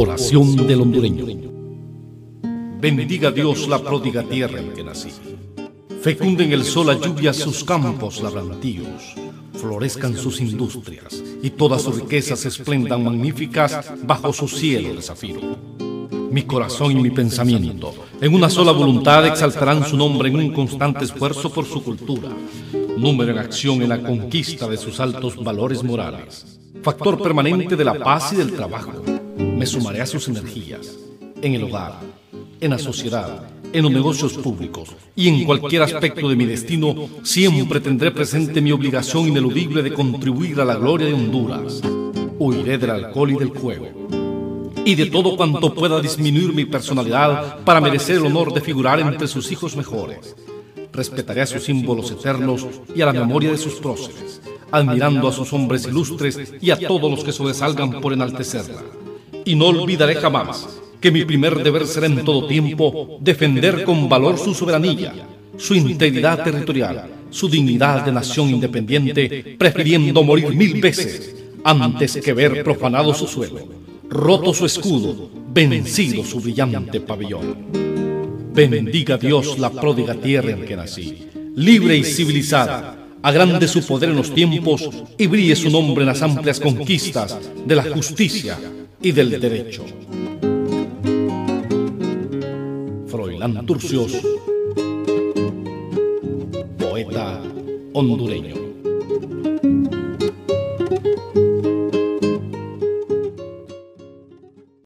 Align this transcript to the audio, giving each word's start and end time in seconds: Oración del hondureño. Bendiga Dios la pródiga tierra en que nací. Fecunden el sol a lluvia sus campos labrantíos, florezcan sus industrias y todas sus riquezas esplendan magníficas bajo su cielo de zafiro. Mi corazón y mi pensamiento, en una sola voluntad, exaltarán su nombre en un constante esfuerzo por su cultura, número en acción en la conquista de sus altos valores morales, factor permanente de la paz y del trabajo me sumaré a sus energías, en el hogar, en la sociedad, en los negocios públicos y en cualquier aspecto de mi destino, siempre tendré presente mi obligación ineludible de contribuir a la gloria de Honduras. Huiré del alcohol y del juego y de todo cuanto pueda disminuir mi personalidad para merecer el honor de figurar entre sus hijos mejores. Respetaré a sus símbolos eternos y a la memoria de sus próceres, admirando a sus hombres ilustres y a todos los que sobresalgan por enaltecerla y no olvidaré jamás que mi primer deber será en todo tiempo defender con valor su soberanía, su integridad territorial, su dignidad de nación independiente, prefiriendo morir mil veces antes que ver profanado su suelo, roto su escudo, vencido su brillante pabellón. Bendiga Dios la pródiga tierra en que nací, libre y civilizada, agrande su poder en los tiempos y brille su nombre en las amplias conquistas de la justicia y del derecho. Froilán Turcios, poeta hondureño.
Oración 0.00 0.64
del 0.64 0.82
hondureño. 0.82 1.26
Bendiga 2.80 3.32
Dios 3.32 3.66
la 3.66 3.80
pródiga 3.82 4.22
tierra 4.22 4.60
en 4.60 4.72
que 4.72 4.84
nací. 4.84 5.10
Fecunden 6.00 6.52
el 6.52 6.62
sol 6.62 6.90
a 6.90 7.00
lluvia 7.00 7.32
sus 7.32 7.64
campos 7.64 8.22
labrantíos, 8.22 9.16
florezcan 9.54 10.16
sus 10.16 10.40
industrias 10.40 11.20
y 11.42 11.50
todas 11.50 11.82
sus 11.82 12.00
riquezas 12.00 12.46
esplendan 12.46 13.02
magníficas 13.02 13.92
bajo 14.04 14.32
su 14.32 14.46
cielo 14.46 14.94
de 14.94 15.02
zafiro. 15.02 15.40
Mi 16.30 16.44
corazón 16.44 16.92
y 16.92 17.02
mi 17.02 17.10
pensamiento, 17.10 17.92
en 18.20 18.32
una 18.32 18.48
sola 18.48 18.70
voluntad, 18.70 19.26
exaltarán 19.26 19.84
su 19.84 19.96
nombre 19.96 20.28
en 20.28 20.36
un 20.36 20.52
constante 20.52 21.06
esfuerzo 21.06 21.50
por 21.50 21.64
su 21.64 21.82
cultura, 21.82 22.28
número 22.96 23.32
en 23.32 23.38
acción 23.38 23.82
en 23.82 23.88
la 23.88 24.00
conquista 24.00 24.68
de 24.68 24.76
sus 24.76 25.00
altos 25.00 25.34
valores 25.42 25.82
morales, 25.82 26.60
factor 26.84 27.20
permanente 27.20 27.74
de 27.74 27.84
la 27.84 27.98
paz 27.98 28.32
y 28.32 28.36
del 28.36 28.52
trabajo 28.52 29.02
me 29.58 29.66
sumaré 29.66 30.00
a 30.00 30.06
sus 30.06 30.28
energías, 30.28 30.96
en 31.42 31.54
el 31.54 31.64
hogar, 31.64 31.94
en 32.60 32.70
la 32.70 32.78
sociedad, 32.78 33.42
en 33.72 33.82
los 33.82 33.90
negocios 33.90 34.34
públicos 34.34 34.90
y 35.16 35.26
en 35.26 35.44
cualquier 35.44 35.82
aspecto 35.82 36.28
de 36.28 36.36
mi 36.36 36.46
destino, 36.46 37.08
siempre 37.24 37.80
tendré 37.80 38.12
presente 38.12 38.60
mi 38.60 38.70
obligación 38.70 39.26
ineludible 39.26 39.82
de 39.82 39.92
contribuir 39.92 40.60
a 40.60 40.64
la 40.64 40.76
gloria 40.76 41.08
de 41.08 41.14
Honduras. 41.14 41.82
Huiré 42.38 42.78
del 42.78 42.90
alcohol 42.90 43.32
y 43.32 43.34
del 43.34 43.48
juego 43.48 43.88
y 44.84 44.94
de 44.94 45.06
todo 45.06 45.36
cuanto 45.36 45.74
pueda 45.74 46.00
disminuir 46.00 46.54
mi 46.54 46.64
personalidad 46.64 47.58
para 47.64 47.80
merecer 47.80 48.18
el 48.18 48.26
honor 48.26 48.54
de 48.54 48.60
figurar 48.60 49.00
entre 49.00 49.26
sus 49.26 49.50
hijos 49.50 49.76
mejores. 49.76 50.36
Respetaré 50.92 51.42
a 51.42 51.46
sus 51.46 51.64
símbolos 51.64 52.12
eternos 52.12 52.64
y 52.94 53.02
a 53.02 53.06
la 53.06 53.12
memoria 53.12 53.50
de 53.50 53.58
sus 53.58 53.74
próceres, 53.74 54.40
admirando 54.70 55.26
a 55.26 55.32
sus 55.32 55.52
hombres 55.52 55.84
ilustres 55.84 56.54
y 56.60 56.70
a 56.70 56.78
todos 56.78 57.10
los 57.10 57.24
que 57.24 57.32
sobresalgan 57.32 58.00
por 58.00 58.12
enaltecerla 58.12 58.82
y 59.48 59.54
no 59.54 59.68
olvidaré 59.68 60.14
jamás 60.16 60.68
que 61.00 61.10
mi 61.10 61.24
primer 61.24 61.62
deber 61.62 61.86
será 61.86 62.06
en 62.06 62.22
todo 62.22 62.46
tiempo 62.46 63.18
defender 63.20 63.82
con 63.82 64.06
valor 64.06 64.36
su 64.38 64.52
soberanía, 64.52 65.14
su 65.56 65.74
integridad 65.74 66.44
territorial, 66.44 67.08
su 67.30 67.48
dignidad 67.48 68.04
de 68.04 68.12
nación 68.12 68.50
independiente, 68.50 69.56
prefiriendo 69.58 70.22
morir 70.22 70.54
mil 70.54 70.80
veces 70.82 71.34
antes 71.64 72.18
que 72.22 72.34
ver 72.34 72.62
profanado 72.62 73.14
su 73.14 73.26
suelo, 73.26 73.60
roto 74.10 74.52
su 74.52 74.66
escudo, 74.66 75.30
vencido 75.50 76.22
su 76.24 76.40
brillante 76.40 77.00
pabellón. 77.00 77.56
Bendiga 78.52 79.16
Dios 79.16 79.58
la 79.58 79.70
pródiga 79.70 80.14
tierra 80.14 80.50
en 80.50 80.66
que 80.66 80.76
nací, 80.76 81.28
libre 81.54 81.96
y 81.96 82.04
civilizada, 82.04 83.07
agrande 83.28 83.68
su 83.68 83.84
poder 83.86 84.10
en 84.10 84.16
los 84.16 84.34
tiempos 84.34 84.88
y 85.18 85.26
brille 85.26 85.54
su 85.54 85.68
nombre 85.70 86.02
en 86.02 86.08
las 86.08 86.22
amplias 86.22 86.58
conquistas 86.58 87.38
de 87.64 87.76
la 87.76 87.82
justicia 87.82 88.58
y 89.02 89.12
del 89.12 89.38
derecho. 89.38 89.84
Froilán 93.06 93.66
Turcios, 93.66 94.12
poeta 96.78 97.42
hondureño. 97.92 98.67